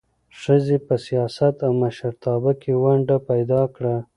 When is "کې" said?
2.61-2.71